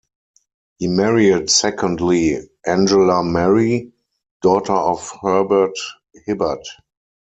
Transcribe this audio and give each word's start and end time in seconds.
He 0.79 0.87
married, 0.87 1.51
secondly, 1.51 2.39
Angela 2.65 3.23
Mary, 3.23 3.91
daughter 4.41 4.73
of 4.73 5.07
Herbert 5.21 5.77
Hibbert. 6.25 6.65